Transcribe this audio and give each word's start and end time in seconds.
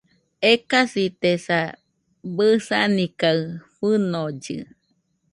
Ekasitesa, 0.51 1.59
bɨsani 2.35 3.05
kaɨ 3.19 3.41
fɨnollɨ 3.75 4.57